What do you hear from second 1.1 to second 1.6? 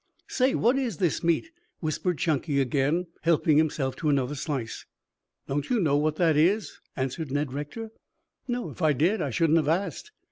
meat?"